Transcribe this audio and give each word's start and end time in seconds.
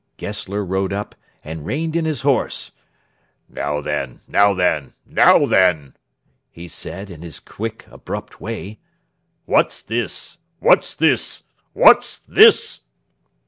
Gessler 0.17 0.65
rode 0.65 0.91
up, 0.91 1.13
and 1.43 1.63
reined 1.63 1.95
in 1.95 2.05
his 2.05 2.23
horse. 2.23 2.71
"Now 3.47 3.81
then, 3.81 4.21
now 4.27 4.55
then, 4.55 4.93
now 5.05 5.45
then!" 5.45 5.95
he 6.49 6.67
said, 6.67 7.11
in 7.11 7.21
his 7.21 7.39
quick, 7.39 7.85
abrupt 7.91 8.41
way. 8.41 8.79
"What's 9.45 9.79
this? 9.83 10.37
what's 10.57 10.95
this? 10.95 11.43
what's 11.73 12.17
this?" 12.17 12.79